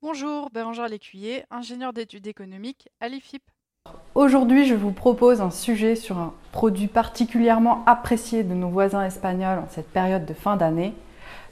Bonjour, 0.00 0.50
Bérangère 0.52 0.88
Lécuyer, 0.88 1.44
ingénieur 1.50 1.92
d'études 1.92 2.26
économiques 2.26 2.88
à 3.00 3.08
l'IFIP. 3.08 3.42
Aujourd'hui, 4.14 4.66
je 4.66 4.74
vous 4.74 4.92
propose 4.92 5.40
un 5.40 5.50
sujet 5.50 5.96
sur 5.96 6.18
un 6.18 6.34
produit 6.52 6.86
particulièrement 6.86 7.82
apprécié 7.86 8.44
de 8.44 8.54
nos 8.54 8.68
voisins 8.68 9.04
espagnols 9.04 9.58
en 9.58 9.68
cette 9.68 9.90
période 9.90 10.24
de 10.24 10.34
fin 10.34 10.56
d'année, 10.56 10.94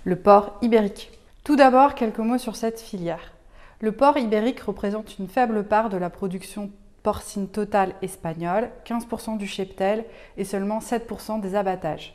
le 0.05 0.17
porc 0.17 0.53
ibérique. 0.63 1.11
Tout 1.45 1.57
d'abord, 1.57 1.97
quelques 1.97 2.19
mots 2.19 2.39
sur 2.39 2.55
cette 2.55 2.81
filière. 2.81 3.33
Le 3.81 3.91
porc 3.91 4.17
ibérique 4.17 4.61
représente 4.61 5.19
une 5.19 5.27
faible 5.27 5.65
part 5.65 5.91
de 5.91 5.97
la 5.97 6.09
production 6.09 6.71
porcine 7.03 7.49
totale 7.49 7.95
espagnole, 8.03 8.71
15% 8.85 9.37
du 9.37 9.47
cheptel 9.47 10.05
et 10.37 10.45
seulement 10.45 10.79
7% 10.79 11.41
des 11.41 11.55
abattages. 11.55 12.15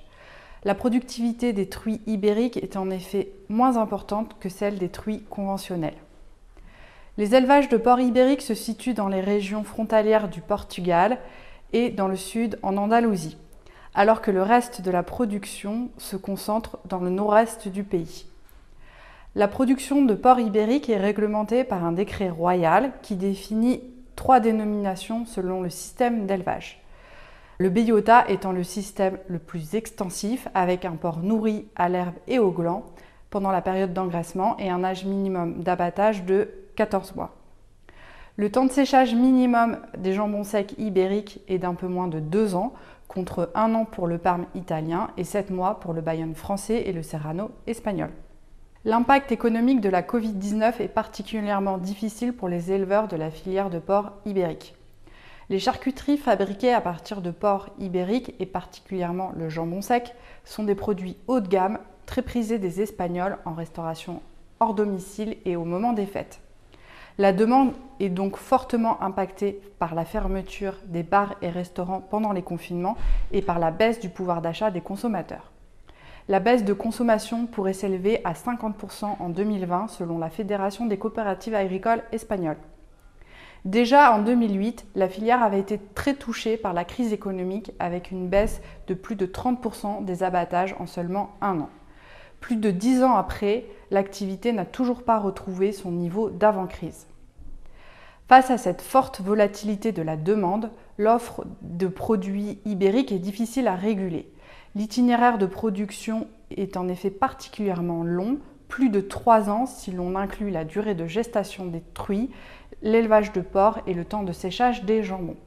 La 0.63 0.75
productivité 0.75 1.53
des 1.53 1.69
truies 1.69 2.01
ibériques 2.07 2.57
est 2.57 2.77
en 2.77 2.89
effet 2.89 3.31
moins 3.49 3.77
importante 3.77 4.35
que 4.39 4.49
celle 4.49 4.77
des 4.77 4.89
truies 4.89 5.23
conventionnelles. 5.29 5.97
Les 7.17 7.35
élevages 7.35 7.69
de 7.69 7.77
porcs 7.77 8.01
ibériques 8.01 8.41
se 8.41 8.53
situent 8.53 8.93
dans 8.93 9.07
les 9.07 9.21
régions 9.21 9.63
frontalières 9.63 10.29
du 10.29 10.41
Portugal 10.41 11.17
et 11.73 11.89
dans 11.89 12.07
le 12.07 12.15
sud 12.15 12.59
en 12.63 12.77
Andalousie, 12.77 13.37
alors 13.95 14.21
que 14.21 14.31
le 14.31 14.43
reste 14.43 14.81
de 14.81 14.91
la 14.91 15.03
production 15.03 15.89
se 15.97 16.15
concentre 16.15 16.77
dans 16.85 16.99
le 16.99 17.09
nord-est 17.09 17.67
du 17.67 17.83
pays. 17.83 18.25
La 19.35 19.47
production 19.47 20.03
de 20.03 20.15
porc 20.15 20.39
ibérique 20.39 20.89
est 20.89 20.97
réglementée 20.97 21.63
par 21.63 21.83
un 21.83 21.91
décret 21.91 22.29
royal 22.29 22.91
qui 23.03 23.15
définit 23.15 23.81
trois 24.17 24.41
dénominations 24.41 25.25
selon 25.25 25.61
le 25.61 25.69
système 25.69 26.25
d'élevage. 26.25 26.83
Le 27.59 27.69
beyota 27.69 28.25
étant 28.27 28.51
le 28.51 28.63
système 28.63 29.17
le 29.29 29.39
plus 29.39 29.75
extensif 29.75 30.49
avec 30.53 30.83
un 30.83 30.97
porc 30.97 31.19
nourri 31.19 31.67
à 31.77 31.87
l'herbe 31.87 32.15
et 32.27 32.39
au 32.39 32.51
gland 32.51 32.83
pendant 33.29 33.51
la 33.51 33.61
période 33.61 33.93
d'engraissement 33.93 34.57
et 34.57 34.69
un 34.69 34.83
âge 34.83 35.05
minimum 35.05 35.63
d'abattage 35.63 36.25
de 36.25 36.49
14 36.75 37.15
mois. 37.15 37.35
Le 38.35 38.51
temps 38.51 38.65
de 38.65 38.71
séchage 38.71 39.15
minimum 39.15 39.77
des 39.97 40.13
jambons 40.13 40.43
secs 40.43 40.75
ibériques 40.77 41.41
est 41.47 41.57
d'un 41.57 41.73
peu 41.73 41.87
moins 41.87 42.07
de 42.07 42.19
2 42.19 42.55
ans, 42.55 42.73
contre 43.07 43.49
1 43.55 43.73
an 43.73 43.85
pour 43.85 44.05
le 44.05 44.17
Parme 44.17 44.45
italien 44.53 45.09
et 45.17 45.23
7 45.23 45.49
mois 45.49 45.79
pour 45.79 45.93
le 45.93 46.01
Bayonne 46.01 46.35
français 46.35 46.83
et 46.85 46.93
le 46.93 47.01
Serrano 47.01 47.49
espagnol. 47.65 48.09
L'impact 48.85 49.31
économique 49.31 49.81
de 49.81 49.89
la 49.89 50.03
Covid-19 50.03 50.81
est 50.81 50.87
particulièrement 50.87 51.77
difficile 51.77 52.31
pour 52.31 52.47
les 52.47 52.71
éleveurs 52.71 53.07
de 53.07 53.15
la 53.15 53.31
filière 53.31 53.69
de 53.69 53.79
porc 53.79 54.11
ibérique. 54.25 54.75
Les 55.49 55.59
charcuteries 55.59 56.17
fabriquées 56.17 56.73
à 56.73 56.81
partir 56.81 57.21
de 57.21 57.31
porc 57.31 57.69
ibérique 57.79 58.35
et 58.39 58.45
particulièrement 58.45 59.31
le 59.35 59.49
jambon 59.49 59.81
sec 59.81 60.13
sont 60.45 60.63
des 60.63 60.75
produits 60.75 61.17
haut 61.27 61.39
de 61.39 61.47
gamme 61.47 61.79
très 62.05 62.21
prisés 62.21 62.59
des 62.59 62.81
Espagnols 62.81 63.37
en 63.45 63.53
restauration 63.53 64.21
hors 64.59 64.73
domicile 64.73 65.37
et 65.45 65.55
au 65.55 65.65
moment 65.65 65.93
des 65.93 66.05
fêtes. 66.05 66.39
La 67.17 67.33
demande 67.33 67.73
est 67.99 68.09
donc 68.09 68.37
fortement 68.37 69.01
impactée 69.01 69.59
par 69.79 69.95
la 69.95 70.05
fermeture 70.05 70.75
des 70.85 71.03
bars 71.03 71.35
et 71.41 71.49
restaurants 71.49 72.01
pendant 72.01 72.31
les 72.31 72.43
confinements 72.43 72.95
et 73.31 73.41
par 73.41 73.57
la 73.57 73.71
baisse 73.71 73.99
du 73.99 74.09
pouvoir 74.09 74.41
d'achat 74.41 74.69
des 74.69 74.81
consommateurs. 74.81 75.51
La 76.29 76.41
baisse 76.41 76.65
de 76.65 76.73
consommation 76.73 77.45
pourrait 77.45 77.71
s'élever 77.71 78.19
à 78.25 78.33
50% 78.33 79.05
en 79.19 79.29
2020 79.29 79.87
selon 79.87 80.17
la 80.17 80.29
Fédération 80.29 80.85
des 80.85 80.97
coopératives 80.97 81.55
agricoles 81.55 82.03
espagnoles. 82.11 82.57
Déjà 83.63 84.13
en 84.13 84.21
2008, 84.21 84.87
la 84.95 85.07
filière 85.07 85.41
avait 85.41 85.59
été 85.59 85.79
très 85.95 86.15
touchée 86.15 86.57
par 86.57 86.73
la 86.73 86.83
crise 86.83 87.13
économique 87.13 87.71
avec 87.79 88.11
une 88.11 88.27
baisse 88.27 88.61
de 88.87 88.93
plus 88.93 89.15
de 89.15 89.25
30% 89.25 90.03
des 90.03 90.21
abattages 90.21 90.75
en 90.79 90.85
seulement 90.85 91.31
un 91.39 91.61
an. 91.61 91.69
Plus 92.41 92.57
de 92.57 92.71
dix 92.71 93.03
ans 93.03 93.15
après, 93.15 93.65
l'activité 93.89 94.51
n'a 94.51 94.65
toujours 94.65 95.03
pas 95.03 95.19
retrouvé 95.19 95.71
son 95.71 95.91
niveau 95.91 96.29
d'avant-crise. 96.29 97.07
Face 98.27 98.51
à 98.51 98.57
cette 98.57 98.81
forte 98.81 99.21
volatilité 99.21 99.93
de 99.93 100.01
la 100.01 100.17
demande, 100.17 100.71
l'offre 100.97 101.45
de 101.61 101.87
produits 101.87 102.59
ibériques 102.65 103.13
est 103.13 103.19
difficile 103.19 103.69
à 103.69 103.75
réguler. 103.75 104.29
L'itinéraire 104.75 105.37
de 105.37 105.45
production 105.45 106.27
est 106.51 106.77
en 106.77 106.87
effet 106.87 107.09
particulièrement 107.09 108.03
long, 108.03 108.39
plus 108.67 108.89
de 108.89 109.01
trois 109.01 109.49
ans 109.49 109.65
si 109.65 109.91
l'on 109.91 110.15
inclut 110.15 110.49
la 110.49 110.65
durée 110.65 110.95
de 110.95 111.07
gestation 111.07 111.65
des 111.65 111.83
truies, 111.93 112.29
l'élevage 112.81 113.31
de 113.31 113.41
porcs 113.41 113.81
et 113.87 113.93
le 113.93 114.05
temps 114.05 114.23
de 114.23 114.33
séchage 114.33 114.83
des 114.83 115.03
jambons. 115.03 115.37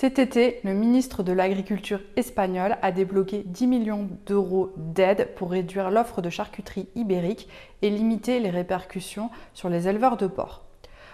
Cet 0.00 0.18
été, 0.18 0.60
le 0.64 0.72
ministre 0.72 1.22
de 1.22 1.32
l'Agriculture 1.32 2.00
espagnol 2.16 2.78
a 2.80 2.90
débloqué 2.90 3.42
10 3.44 3.66
millions 3.66 4.08
d'euros 4.24 4.72
d'aide 4.76 5.28
pour 5.36 5.50
réduire 5.50 5.90
l'offre 5.90 6.22
de 6.22 6.30
charcuterie 6.30 6.88
ibérique 6.94 7.48
et 7.82 7.90
limiter 7.90 8.40
les 8.40 8.48
répercussions 8.48 9.28
sur 9.52 9.68
les 9.68 9.88
éleveurs 9.88 10.16
de 10.16 10.26
porcs, 10.26 10.64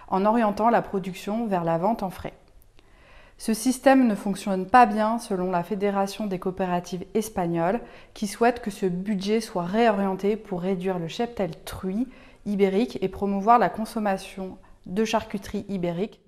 en 0.07 0.25
orientant 0.25 0.71
la 0.71 0.83
production 0.83 1.49
vers 1.49 1.65
la 1.65 1.79
vente 1.79 2.05
en 2.05 2.11
frais. 2.11 2.35
Ce 3.39 3.53
système 3.53 4.07
ne 4.07 4.15
fonctionne 4.15 4.67
pas 4.67 4.87
bien 4.87 5.19
selon 5.19 5.51
la 5.51 5.63
Fédération 5.63 6.27
des 6.27 6.39
coopératives 6.39 7.05
espagnoles 7.15 7.81
qui 8.15 8.27
souhaite 8.27 8.63
que 8.63 8.71
ce 8.71 8.87
budget 8.87 9.41
soit 9.41 9.67
réorienté 9.67 10.37
pour 10.37 10.63
réduire 10.63 10.99
le 10.99 11.09
cheptel 11.09 11.51
truie 11.65 12.09
ibérique 12.47 12.99
et 13.03 13.09
promouvoir 13.09 13.59
la 13.59 13.69
consommation 13.69 14.57
de 14.87 15.05
charcuterie 15.05 15.67
ibérique 15.69 16.21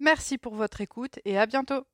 Merci 0.00 0.38
pour 0.38 0.54
votre 0.54 0.80
écoute 0.80 1.18
et 1.26 1.38
à 1.38 1.44
bientôt. 1.44 1.84